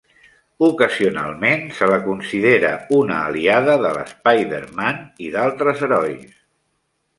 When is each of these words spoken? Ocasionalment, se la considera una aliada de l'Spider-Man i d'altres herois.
Ocasionalment, 0.67 1.65
se 1.79 1.89
la 1.91 1.99
considera 2.07 2.71
una 3.01 3.19
aliada 3.27 3.77
de 3.85 3.93
l'Spider-Man 3.99 5.01
i 5.29 5.33
d'altres 5.37 5.87
herois. 5.89 6.29